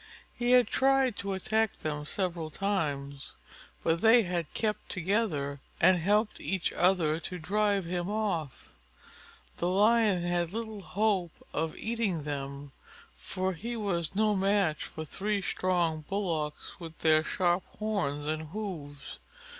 [0.33, 3.33] He had tried to attack them several times,
[3.83, 8.69] but they had kept together, and helped each other to drive him off.
[9.57, 12.71] The Lion had little hope of eating them,
[13.15, 19.19] for he was no match for three strong Bullocks with their sharp horns and hoofs.